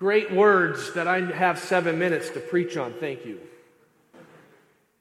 Great 0.00 0.32
words 0.32 0.94
that 0.94 1.06
I 1.06 1.20
have 1.20 1.58
seven 1.58 1.98
minutes 1.98 2.30
to 2.30 2.40
preach 2.40 2.78
on. 2.78 2.94
Thank 2.94 3.26
you. 3.26 3.38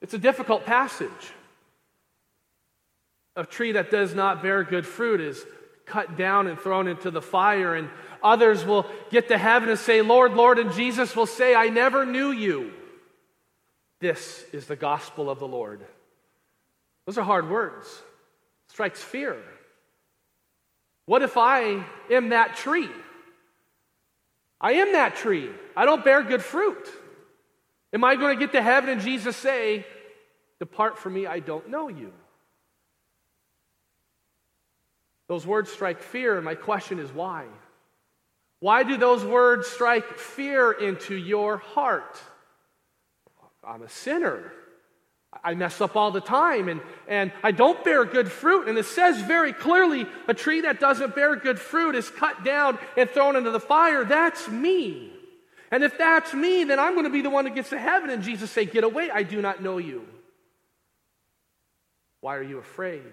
It's 0.02 0.14
a 0.14 0.18
difficult 0.18 0.66
passage. 0.66 1.10
A 3.38 3.46
tree 3.46 3.72
that 3.72 3.92
does 3.92 4.14
not 4.14 4.44
bear 4.44 4.66
good 4.66 4.86
fruit 4.86 5.22
is 5.22 5.42
cut 5.86 6.18
down 6.18 6.48
and 6.48 6.60
thrown 6.60 6.90
into 6.90 7.12
the 7.12 7.22
fire, 7.22 7.75
and 7.75 7.89
others 8.21 8.66
will 8.66 8.86
get 9.09 9.30
to 9.30 9.38
heaven 9.38 9.70
and 9.70 9.80
say, 9.80 10.02
Lord, 10.02 10.34
Lord, 10.34 10.59
and 10.59 10.73
Jesus 10.73 11.16
will 11.16 11.25
say, 11.25 11.55
I 11.55 11.70
never 11.70 12.05
knew 12.05 12.31
you. 12.31 12.73
This 14.02 14.43
is 14.52 14.68
the 14.68 14.75
gospel 14.75 15.29
of 15.29 15.39
the 15.39 15.47
Lord. 15.47 15.79
Those 17.05 17.18
are 17.18 17.23
hard 17.23 17.50
words. 17.50 17.88
Strikes 18.68 19.02
fear. 19.02 19.38
What 21.05 21.21
if 21.21 21.38
I 21.38 21.86
am 22.11 22.29
that 22.29 22.57
tree? 22.57 22.89
I 24.62 24.73
am 24.73 24.94
that 24.94 25.16
tree. 25.16 25.49
I 25.76 25.86
don't 25.86 26.04
bear 26.04 26.22
good 26.23 26.44
fruit. 26.44 26.90
Am 27.94 28.04
I 28.04 28.16
going 28.16 28.38
to 28.38 28.45
get 28.45 28.52
to 28.54 28.62
heaven 28.62 28.90
and 28.90 29.02
Jesus 29.02 29.35
say, 29.35 29.85
Depart 30.59 30.98
from 30.98 31.13
me, 31.13 31.26
I 31.26 31.40
don't 31.40 31.70
know 31.70 31.88
you? 31.88 32.12
Those 35.27 35.45
words 35.45 35.72
strike 35.72 36.02
fear, 36.02 36.35
and 36.35 36.44
my 36.44 36.55
question 36.55 36.99
is 36.99 37.12
why? 37.12 37.45
Why 38.59 38.84
do 38.84 38.98
those 38.98 39.23
words 39.23 39.68
strike 39.68 40.18
fear 40.18 40.71
into 40.71 41.16
your 41.16 41.57
heart? 41.57 42.20
I'm 43.63 43.84
a 43.84 43.90
sinner. 43.90 44.52
I 45.44 45.54
mess 45.54 45.80
up 45.80 45.96
all 45.96 46.12
the 46.12 46.22
time 46.22 46.70
and, 46.70 46.82
and 47.08 47.32
I 47.44 47.52
don't 47.52 47.84
bear 47.84 48.04
good 48.04 48.32
fruit. 48.32 48.68
And 48.68 48.78
it 48.78 48.86
says 48.86 49.22
very 49.22 49.54
clearly 49.54 50.08
a 50.28 50.34
tree 50.34 50.62
that 50.62 50.80
doesn't 50.80 51.16
bear 51.16 51.36
good 51.36 51.60
fruit 51.60 51.96
is 51.96 52.10
cut 52.10 52.44
down 52.44 52.80
and 52.98 53.10
thrown 53.10 53.36
into 53.36 53.52
the 53.52 53.60
fire. 53.60 54.04
That's 54.04 54.48
me. 54.48 55.12
And 55.71 55.84
if 55.84 55.98
that's 55.98 56.34
me, 56.34 56.63
then 56.63 56.80
I'm 56.80 56.94
going 56.94 57.05
to 57.05 57.12
be 57.12 57.21
the 57.21 57.30
one 57.30 57.46
that 57.46 57.54
gets 57.54 57.70
to 57.70 57.77
heaven. 57.77 58.10
And 58.10 58.24
Jesus 58.24 58.49
say, 58.49 58.66
Get 58.66 58.84
away, 58.84 59.12
I 59.12 59.24
do 59.24 59.41
not 59.41 59.62
know 59.62 59.77
you. 59.77 60.05
Why 62.21 62.36
are 62.36 62.43
you 62.43 62.58
afraid? 62.58 63.04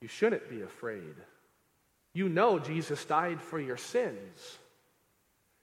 You 0.00 0.08
shouldn't 0.08 0.48
be 0.48 0.60
afraid. 0.62 1.14
You 2.12 2.28
know 2.28 2.58
Jesus 2.58 3.04
died 3.04 3.40
for 3.40 3.58
your 3.58 3.76
sins. 3.76 4.58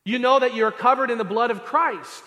You 0.03 0.19
know 0.19 0.39
that 0.39 0.55
you're 0.55 0.71
covered 0.71 1.11
in 1.11 1.17
the 1.17 1.23
blood 1.23 1.51
of 1.51 1.63
Christ. 1.63 2.23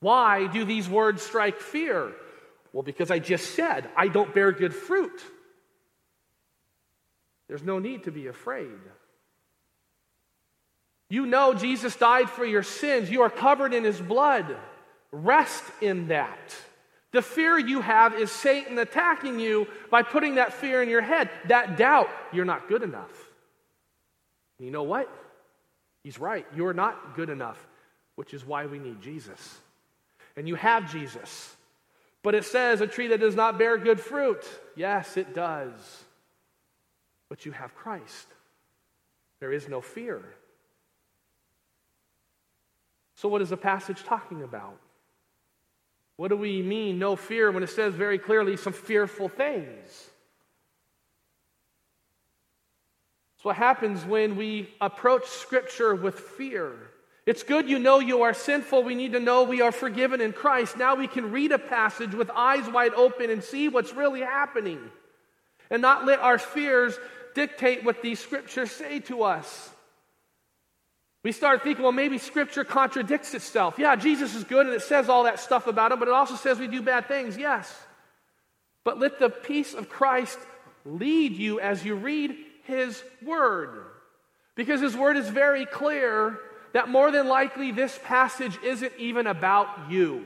Why 0.00 0.46
do 0.46 0.64
these 0.64 0.88
words 0.88 1.22
strike 1.22 1.60
fear? 1.60 2.12
Well, 2.72 2.82
because 2.82 3.10
I 3.10 3.18
just 3.18 3.54
said, 3.54 3.88
I 3.96 4.08
don't 4.08 4.34
bear 4.34 4.52
good 4.52 4.74
fruit. 4.74 5.22
There's 7.48 7.62
no 7.62 7.78
need 7.78 8.04
to 8.04 8.10
be 8.10 8.28
afraid. 8.28 8.78
You 11.08 11.26
know 11.26 11.52
Jesus 11.54 11.96
died 11.96 12.30
for 12.30 12.44
your 12.44 12.62
sins. 12.62 13.10
You 13.10 13.22
are 13.22 13.30
covered 13.30 13.74
in 13.74 13.82
his 13.82 14.00
blood. 14.00 14.56
Rest 15.10 15.64
in 15.80 16.08
that. 16.08 16.54
The 17.12 17.22
fear 17.22 17.58
you 17.58 17.80
have 17.80 18.14
is 18.14 18.30
Satan 18.30 18.78
attacking 18.78 19.40
you 19.40 19.66
by 19.90 20.04
putting 20.04 20.36
that 20.36 20.52
fear 20.52 20.80
in 20.80 20.88
your 20.88 21.02
head, 21.02 21.28
that 21.48 21.76
doubt, 21.76 22.08
you're 22.32 22.44
not 22.44 22.68
good 22.68 22.84
enough. 22.84 23.10
You 24.60 24.70
know 24.70 24.84
what? 24.84 25.10
He's 26.04 26.20
right. 26.20 26.46
You're 26.54 26.72
not 26.72 27.16
good 27.16 27.30
enough, 27.30 27.58
which 28.14 28.32
is 28.32 28.46
why 28.46 28.66
we 28.66 28.78
need 28.78 29.02
Jesus. 29.02 29.58
And 30.40 30.48
you 30.48 30.54
have 30.54 30.90
Jesus. 30.90 31.54
But 32.22 32.34
it 32.34 32.46
says 32.46 32.80
a 32.80 32.86
tree 32.86 33.08
that 33.08 33.20
does 33.20 33.36
not 33.36 33.58
bear 33.58 33.76
good 33.76 34.00
fruit. 34.00 34.42
Yes, 34.74 35.18
it 35.18 35.34
does. 35.34 35.74
But 37.28 37.44
you 37.44 37.52
have 37.52 37.74
Christ. 37.74 38.26
There 39.40 39.52
is 39.52 39.68
no 39.68 39.82
fear. 39.82 40.22
So, 43.16 43.28
what 43.28 43.42
is 43.42 43.50
the 43.50 43.58
passage 43.58 44.02
talking 44.02 44.42
about? 44.42 44.78
What 46.16 46.28
do 46.28 46.38
we 46.38 46.62
mean, 46.62 46.98
no 46.98 47.16
fear, 47.16 47.50
when 47.52 47.62
it 47.62 47.68
says 47.68 47.92
very 47.92 48.18
clearly 48.18 48.56
some 48.56 48.72
fearful 48.72 49.28
things? 49.28 50.08
It's 53.36 53.44
what 53.44 53.56
happens 53.56 54.06
when 54.06 54.36
we 54.36 54.70
approach 54.80 55.26
Scripture 55.26 55.94
with 55.94 56.18
fear. 56.18 56.89
It's 57.30 57.44
good 57.44 57.68
you 57.68 57.78
know 57.78 58.00
you 58.00 58.22
are 58.22 58.34
sinful. 58.34 58.82
We 58.82 58.96
need 58.96 59.12
to 59.12 59.20
know 59.20 59.44
we 59.44 59.60
are 59.62 59.70
forgiven 59.70 60.20
in 60.20 60.32
Christ. 60.32 60.76
Now 60.76 60.96
we 60.96 61.06
can 61.06 61.30
read 61.30 61.52
a 61.52 61.60
passage 61.60 62.12
with 62.12 62.28
eyes 62.28 62.68
wide 62.68 62.92
open 62.92 63.30
and 63.30 63.44
see 63.44 63.68
what's 63.68 63.94
really 63.94 64.20
happening 64.20 64.80
and 65.70 65.80
not 65.80 66.04
let 66.04 66.18
our 66.18 66.38
fears 66.38 66.98
dictate 67.36 67.84
what 67.84 68.02
these 68.02 68.18
scriptures 68.18 68.72
say 68.72 68.98
to 69.02 69.22
us. 69.22 69.70
We 71.22 71.30
start 71.30 71.62
thinking, 71.62 71.84
well, 71.84 71.92
maybe 71.92 72.18
Scripture 72.18 72.64
contradicts 72.64 73.32
itself. 73.32 73.78
Yeah, 73.78 73.94
Jesus 73.94 74.34
is 74.34 74.42
good 74.42 74.66
and 74.66 74.74
it 74.74 74.82
says 74.82 75.08
all 75.08 75.22
that 75.22 75.38
stuff 75.38 75.68
about 75.68 75.92
him, 75.92 76.00
but 76.00 76.08
it 76.08 76.14
also 76.14 76.34
says 76.34 76.58
we 76.58 76.66
do 76.66 76.82
bad 76.82 77.06
things. 77.06 77.36
Yes. 77.36 77.72
But 78.82 78.98
let 78.98 79.20
the 79.20 79.30
peace 79.30 79.72
of 79.72 79.88
Christ 79.88 80.40
lead 80.84 81.36
you 81.36 81.60
as 81.60 81.84
you 81.84 81.94
read 81.94 82.34
His 82.64 83.00
Word. 83.24 83.84
Because 84.56 84.80
His 84.80 84.96
Word 84.96 85.16
is 85.16 85.28
very 85.28 85.64
clear 85.64 86.40
that 86.72 86.88
more 86.88 87.10
than 87.10 87.28
likely 87.28 87.72
this 87.72 87.98
passage 88.04 88.58
isn't 88.62 88.92
even 88.98 89.26
about 89.26 89.90
you. 89.90 90.24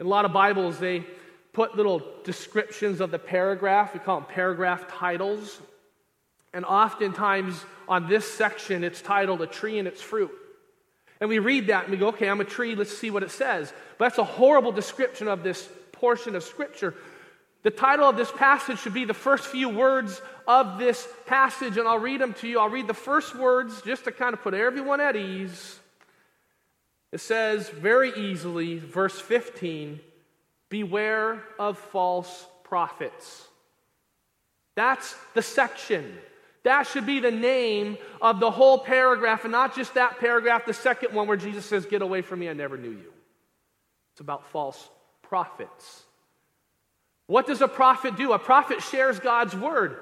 In 0.00 0.06
a 0.06 0.08
lot 0.08 0.24
of 0.24 0.32
Bibles, 0.32 0.78
they 0.78 1.04
put 1.52 1.76
little 1.76 2.02
descriptions 2.24 3.00
of 3.00 3.10
the 3.10 3.18
paragraph. 3.18 3.94
We 3.94 4.00
call 4.00 4.20
them 4.20 4.28
paragraph 4.28 4.86
titles. 4.88 5.60
And 6.52 6.64
oftentimes 6.64 7.64
on 7.88 8.08
this 8.08 8.30
section, 8.30 8.84
it's 8.84 9.02
titled 9.02 9.42
A 9.42 9.46
Tree 9.46 9.78
and 9.78 9.88
Its 9.88 10.00
Fruit. 10.00 10.30
And 11.20 11.28
we 11.28 11.40
read 11.40 11.66
that 11.66 11.84
and 11.84 11.90
we 11.90 11.96
go, 11.96 12.08
okay, 12.08 12.28
I'm 12.28 12.40
a 12.40 12.44
tree, 12.44 12.76
let's 12.76 12.96
see 12.96 13.10
what 13.10 13.22
it 13.22 13.30
says. 13.30 13.72
But 13.98 14.06
that's 14.06 14.18
a 14.18 14.24
horrible 14.24 14.70
description 14.70 15.26
of 15.26 15.42
this 15.42 15.68
portion 15.92 16.36
of 16.36 16.44
Scripture. 16.44 16.94
The 17.62 17.70
title 17.70 18.08
of 18.08 18.16
this 18.16 18.30
passage 18.30 18.78
should 18.78 18.94
be 18.94 19.04
the 19.04 19.14
first 19.14 19.46
few 19.46 19.68
words 19.68 20.22
of 20.46 20.78
this 20.78 21.06
passage, 21.26 21.76
and 21.76 21.88
I'll 21.88 21.98
read 21.98 22.20
them 22.20 22.34
to 22.34 22.48
you. 22.48 22.60
I'll 22.60 22.68
read 22.68 22.86
the 22.86 22.94
first 22.94 23.34
words 23.34 23.82
just 23.82 24.04
to 24.04 24.12
kind 24.12 24.32
of 24.32 24.42
put 24.42 24.54
everyone 24.54 25.00
at 25.00 25.16
ease. 25.16 25.78
It 27.10 27.20
says 27.20 27.68
very 27.68 28.12
easily, 28.14 28.78
verse 28.78 29.18
15, 29.18 30.00
Beware 30.68 31.42
of 31.58 31.78
false 31.78 32.46
prophets. 32.64 33.46
That's 34.74 35.16
the 35.34 35.42
section. 35.42 36.16
That 36.62 36.86
should 36.86 37.06
be 37.06 37.18
the 37.20 37.30
name 37.30 37.96
of 38.20 38.40
the 38.40 38.50
whole 38.50 38.78
paragraph, 38.78 39.44
and 39.44 39.52
not 39.52 39.74
just 39.74 39.94
that 39.94 40.18
paragraph, 40.18 40.66
the 40.66 40.74
second 40.74 41.14
one 41.14 41.26
where 41.26 41.36
Jesus 41.36 41.64
says, 41.64 41.86
Get 41.86 42.02
away 42.02 42.22
from 42.22 42.40
me, 42.40 42.48
I 42.48 42.52
never 42.52 42.76
knew 42.76 42.90
you. 42.90 43.12
It's 44.12 44.20
about 44.20 44.46
false 44.50 44.88
prophets. 45.22 46.04
What 47.28 47.46
does 47.46 47.60
a 47.60 47.68
prophet 47.68 48.16
do? 48.16 48.32
A 48.32 48.38
prophet 48.38 48.82
shares 48.82 49.20
God's 49.20 49.54
word. 49.54 49.98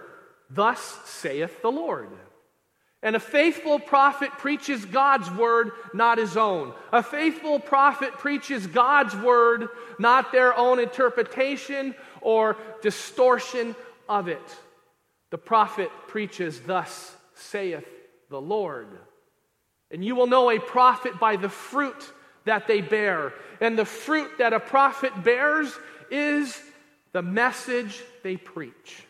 Thus 0.49 0.81
saith 1.05 1.61
the 1.61 1.73
Lord. 1.73 2.09
And 3.03 3.15
a 3.15 3.21
faithful 3.21 3.79
prophet 3.79 4.31
preaches 4.39 4.85
God's 4.85 5.31
word, 5.33 5.73
not 5.93 6.19
his 6.19 6.37
own. 6.37 6.73
A 6.93 7.03
faithful 7.03 7.59
prophet 7.59 8.13
preaches 8.13 8.67
God's 8.67 9.15
word, 9.15 9.69
not 9.99 10.33
their 10.33 10.57
own 10.57 10.79
interpretation 10.79 11.95
or 12.21 12.57
distortion 12.81 13.75
of 14.09 14.29
it. 14.29 14.57
The 15.31 15.39
prophet 15.39 15.91
preaches, 16.07 16.61
Thus 16.61 17.15
saith 17.35 17.87
the 18.31 18.41
Lord. 18.41 18.89
And 19.91 20.05
you 20.05 20.15
will 20.15 20.29
know 20.29 20.51
a 20.51 20.61
prophet 20.61 21.19
by 21.19 21.37
the 21.37 21.49
fruit 21.49 22.13
that 22.45 22.69
they 22.69 22.81
bear. 22.81 23.33
And 23.61 23.77
the 23.77 23.85
fruit 23.85 24.31
that 24.39 24.53
a 24.53 24.61
prophet 24.61 25.25
bears 25.25 25.77
is 26.11 26.61
the 27.17 27.23
message 27.23 28.03
they 28.23 28.37
preach. 28.37 29.03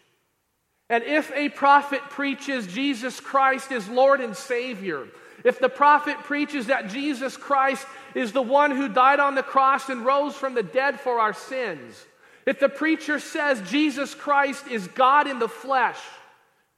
And 0.88 1.02
if 1.02 1.32
a 1.32 1.48
prophet 1.48 2.00
preaches 2.08 2.68
Jesus 2.68 3.18
Christ 3.18 3.72
is 3.72 3.88
Lord 3.88 4.20
and 4.20 4.36
Savior, 4.36 5.08
if 5.42 5.58
the 5.58 5.68
prophet 5.68 6.16
preaches 6.18 6.66
that 6.66 6.88
Jesus 6.88 7.36
Christ 7.36 7.84
is 8.14 8.30
the 8.30 8.42
one 8.42 8.70
who 8.70 8.88
died 8.88 9.18
on 9.18 9.34
the 9.34 9.42
cross 9.42 9.88
and 9.88 10.06
rose 10.06 10.36
from 10.36 10.54
the 10.54 10.62
dead 10.62 11.00
for 11.00 11.18
our 11.18 11.32
sins, 11.32 12.06
if 12.46 12.60
the 12.60 12.68
preacher 12.68 13.18
says 13.18 13.60
Jesus 13.68 14.14
Christ 14.14 14.68
is 14.68 14.86
God 14.86 15.26
in 15.26 15.40
the 15.40 15.48
flesh, 15.48 15.98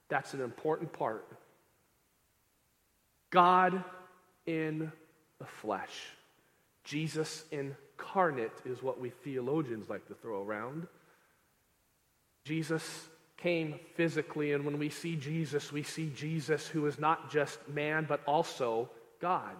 that's 0.09 0.33
an 0.33 0.41
important 0.41 0.95
part. 0.95 1.27
God 3.29 3.85
in 4.47 4.91
the 5.39 5.47
flesh. 5.47 6.07
Jesus 6.85 7.45
incarnate 7.51 8.63
is 8.65 8.83
what 8.83 8.99
we 8.99 9.11
theologians 9.11 9.91
like 9.91 10.09
to 10.09 10.15
throw 10.15 10.43
around. 10.43 10.87
Jesus 12.49 13.09
came 13.37 13.79
physically, 13.95 14.55
and 14.55 14.65
when 14.65 14.79
we 14.79 14.89
see 14.89 15.17
Jesus, 15.17 15.71
we 15.71 15.83
see 15.83 16.11
Jesus 16.17 16.67
who 16.67 16.87
is 16.87 16.99
not 16.99 17.31
just 17.31 17.59
man, 17.69 18.07
but 18.09 18.23
also 18.25 18.89
God. 19.21 19.55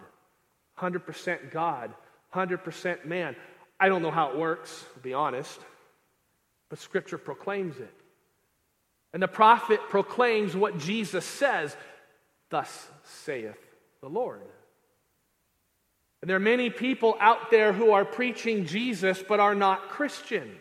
100% 0.79 1.51
God, 1.51 1.93
100% 2.33 3.05
man. 3.05 3.35
I 3.79 3.89
don't 3.89 4.01
know 4.01 4.09
how 4.09 4.31
it 4.31 4.39
works, 4.39 4.83
to 4.95 4.99
be 5.01 5.13
honest, 5.13 5.59
but 6.69 6.79
Scripture 6.79 7.19
proclaims 7.19 7.77
it. 7.77 7.93
And 9.13 9.21
the 9.21 9.27
prophet 9.27 9.81
proclaims 9.89 10.55
what 10.55 10.79
Jesus 10.79 11.23
says. 11.23 11.77
Thus 12.49 12.87
saith 13.03 13.59
the 14.01 14.09
Lord. 14.09 14.41
And 16.21 16.29
there 16.29 16.37
are 16.37 16.39
many 16.39 16.71
people 16.71 17.15
out 17.19 17.51
there 17.51 17.71
who 17.71 17.91
are 17.91 18.03
preaching 18.03 18.65
Jesus 18.65 19.23
but 19.25 19.39
are 19.39 19.53
not 19.53 19.89
Christian 19.89 20.57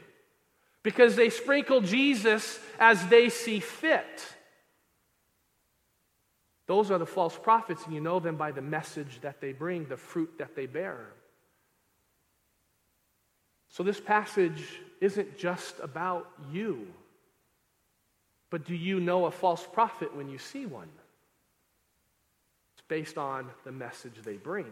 because 0.82 1.16
they 1.16 1.30
sprinkle 1.30 1.80
Jesus 1.80 2.58
as 2.78 3.06
they 3.08 3.28
see 3.28 3.60
fit. 3.60 4.34
Those 6.66 6.90
are 6.90 6.98
the 6.98 7.06
false 7.06 7.36
prophets, 7.36 7.84
and 7.86 7.94
you 7.94 8.00
know 8.00 8.20
them 8.20 8.36
by 8.36 8.52
the 8.52 8.60
message 8.60 9.20
that 9.22 9.40
they 9.40 9.52
bring, 9.52 9.86
the 9.86 9.96
fruit 9.96 10.30
that 10.38 10.54
they 10.54 10.66
bear. 10.66 10.98
So, 13.70 13.82
this 13.82 14.00
passage 14.00 14.62
isn't 15.00 15.38
just 15.38 15.76
about 15.80 16.30
you, 16.52 16.86
but 18.50 18.66
do 18.66 18.74
you 18.74 19.00
know 19.00 19.24
a 19.24 19.30
false 19.30 19.66
prophet 19.66 20.14
when 20.14 20.28
you 20.28 20.38
see 20.38 20.66
one? 20.66 20.88
It's 22.74 22.84
based 22.86 23.16
on 23.16 23.48
the 23.64 23.72
message 23.72 24.14
they 24.22 24.36
bring. 24.36 24.70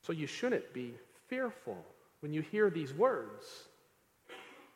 So, 0.00 0.14
you 0.14 0.26
shouldn't 0.26 0.72
be 0.72 0.94
fearful 1.28 1.84
when 2.20 2.32
you 2.32 2.40
hear 2.40 2.70
these 2.70 2.94
words. 2.94 3.44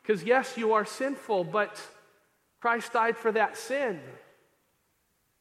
Because, 0.07 0.23
yes, 0.23 0.55
you 0.55 0.71
are 0.71 0.85
sinful, 0.85 1.43
but 1.43 1.81
Christ 2.61 2.93
died 2.93 3.17
for 3.17 3.29
that 3.33 3.57
sin. 3.57 3.99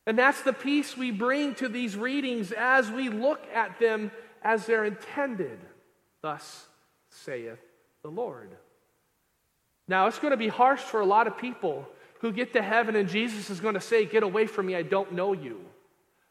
And 0.09 0.19
that's 0.19 0.43
the 0.43 0.53
peace 0.53 0.97
we 0.97 1.13
bring 1.13 1.55
to 1.57 1.69
these 1.69 1.97
readings 1.97 2.51
as 2.51 2.91
we 2.91 3.09
look 3.09 3.41
at 3.55 3.79
them 3.79 4.11
as 4.43 4.67
they're 4.67 4.85
intended. 4.85 5.61
Thus 6.21 6.67
saith 7.11 7.61
the 8.03 8.11
Lord. 8.11 8.51
Now, 9.87 10.09
it's 10.09 10.19
going 10.19 10.33
to 10.33 10.37
be 10.37 10.49
harsh 10.49 10.81
for 10.81 11.01
a 11.01 11.07
lot 11.07 11.29
of 11.29 11.39
people 11.39 11.87
who 12.21 12.33
get 12.33 12.53
to 12.55 12.63
heaven 12.63 12.97
and 12.97 13.09
Jesus 13.09 13.51
is 13.51 13.61
going 13.61 13.75
to 13.75 13.81
say, 13.81 14.05
Get 14.05 14.25
away 14.25 14.49
from 14.49 14.67
me, 14.67 14.75
I 14.75 14.83
don't 14.83 15.13
know 15.13 15.33
you. 15.33 15.61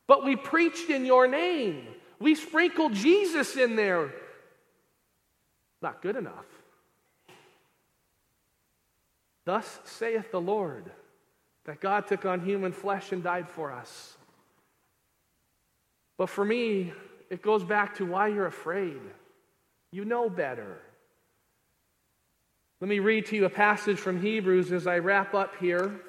But 0.08 0.26
we 0.26 0.36
preached 0.36 0.90
in 0.90 1.06
your 1.06 1.26
name, 1.26 1.88
we 2.20 2.36
sprinkled 2.36 2.96
Jesus 2.96 3.56
in 3.56 3.78
there. 3.78 4.14
Not 5.82 6.02
good 6.02 6.18
enough. 6.18 6.46
Thus 9.46 9.80
saith 9.86 10.32
the 10.32 10.42
Lord, 10.42 10.92
that 11.66 11.80
God 11.80 12.08
took 12.08 12.26
on 12.26 12.44
human 12.44 12.72
flesh 12.72 13.12
and 13.12 13.24
died 13.24 13.48
for 13.48 13.72
us. 13.72 14.18
But 16.18 16.30
for 16.30 16.44
me, 16.44 16.94
it 17.30 17.42
goes 17.42 17.64
back 17.64 17.96
to 17.96 18.06
why 18.06 18.28
you're 18.28 18.46
afraid. 18.46 19.00
You 19.92 20.06
know 20.06 20.30
better. 20.30 20.80
Let 22.82 22.90
me 22.90 23.00
read 23.00 23.28
to 23.28 23.36
you 23.36 23.46
a 23.46 23.50
passage 23.50 23.98
from 23.98 24.22
Hebrews 24.22 24.72
as 24.72 24.88
I 24.88 25.00
wrap 25.00 25.34
up 25.34 25.56
here. 25.60 26.02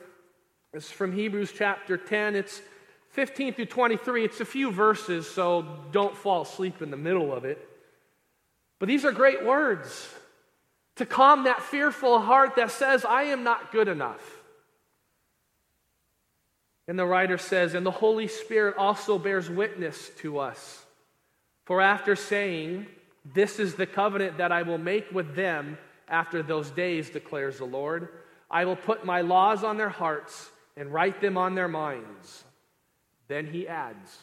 It's 0.73 0.91
from 0.91 1.13
Hebrews 1.13 1.53
chapter 1.57 1.97
10. 1.97 2.37
It's 2.37 2.61
15 3.11 3.55
through 3.55 3.67
23. 3.67 4.25
It's 4.25 4.41
a 4.41 4.45
few 4.45 4.71
verses, 4.71 5.29
so 5.29 5.65
don't 5.93 6.17
fall 6.17 6.43
asleep 6.43 6.83
in 6.83 6.91
the 6.91 6.97
middle 6.97 7.33
of 7.33 7.45
it. 7.45 7.67
But 8.79 8.89
these 8.89 9.05
are 9.05 9.13
great 9.13 9.45
words 9.45 10.09
to 10.97 11.07
calm 11.07 11.45
that 11.45 11.63
fearful 11.63 12.21
heart 12.21 12.57
that 12.57 12.71
says, 12.71 13.05
I 13.05 13.25
am 13.25 13.45
not 13.45 13.73
good 13.73 13.89
enough. 13.89 14.37
And 16.89 16.99
the 16.99 17.07
writer 17.07 17.39
says, 17.39 17.75
And 17.75 17.85
the 17.85 17.91
Holy 17.91 18.29
Spirit 18.29 18.77
also 18.77 19.19
bears 19.19 19.51
witness 19.51 20.11
to 20.19 20.39
us. 20.39 20.85
For 21.65 21.81
after 21.81 22.17
saying, 22.17 22.87
This 23.25 23.59
is 23.59 23.75
the 23.75 23.87
covenant 23.87 24.39
that 24.39 24.53
I 24.53 24.63
will 24.63 24.79
make 24.79 25.11
with 25.13 25.35
them 25.35 25.79
after 26.09 26.43
those 26.43 26.71
days, 26.71 27.11
declares 27.11 27.59
the 27.59 27.65
Lord, 27.65 28.09
I 28.51 28.65
will 28.65 28.77
put 28.77 29.05
my 29.05 29.23
laws 29.23 29.65
on 29.65 29.77
their 29.77 29.89
hearts 29.89 30.51
and 30.77 30.93
write 30.93 31.21
them 31.21 31.37
on 31.37 31.55
their 31.55 31.69
minds. 31.69 32.45
Then 33.29 33.47
he 33.47 33.67
adds, 33.67 34.23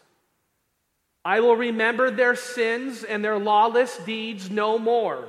I 1.25 1.41
will 1.41 1.57
remember 1.57 2.09
their 2.09 2.35
sins 2.35 3.03
and 3.03 3.23
their 3.23 3.37
lawless 3.37 3.97
deeds 3.97 4.49
no 4.49 4.79
more. 4.79 5.27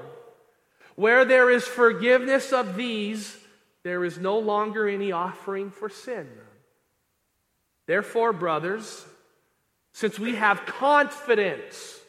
Where 0.96 1.24
there 1.24 1.50
is 1.50 1.64
forgiveness 1.66 2.52
of 2.52 2.76
these, 2.76 3.36
there 3.82 4.04
is 4.04 4.18
no 4.18 4.38
longer 4.38 4.88
any 4.88 5.12
offering 5.12 5.70
for 5.70 5.88
sin. 5.88 6.28
Therefore, 7.86 8.32
brothers, 8.32 9.04
since 9.92 10.18
we 10.18 10.36
have 10.36 10.66
confidence 10.66 12.00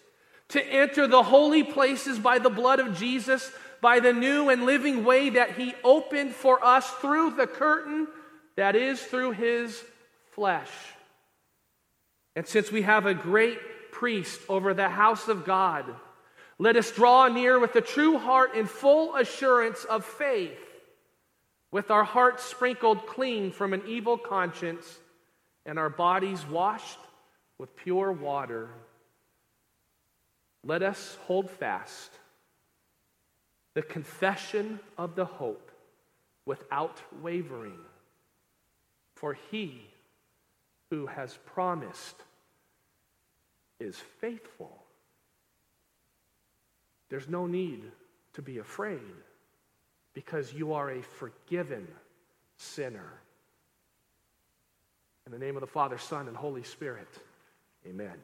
to 0.50 0.64
enter 0.64 1.08
the 1.08 1.24
holy 1.24 1.64
places 1.64 2.20
by 2.20 2.40
the 2.40 2.50
blood 2.50 2.80
of 2.80 2.98
Jesus, 2.98 3.52
by 3.82 4.00
the 4.00 4.14
new 4.14 4.50
and 4.50 4.66
living 4.66 5.04
way 5.04 5.32
that 5.32 5.58
he 5.58 5.74
opened 5.84 6.34
for 6.34 6.64
us 6.64 6.90
through 6.90 7.32
the 7.32 7.48
curtain 7.48 8.08
that 8.56 8.76
is 8.76 9.02
through 9.02 9.32
his 9.32 9.84
flesh. 10.32 10.70
And 12.36 12.48
since 12.48 12.72
we 12.72 12.84
have 12.84 13.06
a 13.06 13.14
great 13.14 13.60
priest 13.92 14.40
over 14.50 14.74
the 14.74 14.90
house 14.90 15.28
of 15.28 15.46
God, 15.46 15.86
let 16.58 16.78
us 16.78 16.92
draw 16.92 17.28
near 17.28 17.60
with 17.60 17.76
a 17.76 17.82
true 17.82 18.18
heart 18.18 18.56
in 18.56 18.66
full 18.66 19.16
assurance 19.16 19.84
of 19.84 20.06
faith, 20.06 20.58
with 21.72 21.92
our 21.92 22.04
hearts 22.04 22.44
sprinkled 22.44 23.06
clean 23.06 23.52
from 23.52 23.74
an 23.74 23.84
evil 23.88 24.18
conscience 24.18 25.00
and 25.66 25.78
our 25.78 25.90
bodies 25.90 26.46
washed 26.46 27.00
with 27.58 27.76
pure 27.76 28.12
water. 28.12 28.70
Let 30.64 30.82
us 30.82 31.18
hold 31.26 31.50
fast 31.50 32.12
the 33.74 33.82
confession 33.82 34.80
of 34.98 35.16
the 35.16 35.26
hope 35.26 35.72
without 36.46 37.02
wavering. 37.22 37.80
For 39.16 39.34
he 39.52 39.82
who 40.90 41.08
has 41.08 41.38
promised 41.46 42.16
is 43.80 43.98
faithful. 44.20 44.85
There's 47.10 47.30
no 47.30 47.48
need 47.48 47.84
to 48.34 48.42
be 48.42 48.58
afraid 48.58 49.00
because 50.14 50.54
you 50.54 50.74
are 50.74 50.92
a 50.92 51.02
forgiven 51.02 51.88
sinner. 52.58 53.14
In 55.26 55.32
the 55.32 55.40
name 55.40 55.56
of 55.56 55.62
the 55.62 55.68
Father, 55.68 55.98
Son, 55.98 56.28
and 56.28 56.38
Holy 56.38 56.64
Spirit, 56.64 57.08
amen. 57.86 58.16